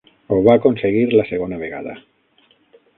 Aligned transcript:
Ho 0.29 0.37
va 0.47 0.55
aconseguir 0.61 1.05
la 1.13 1.27
segona 1.33 1.63
vegada. 1.67 1.97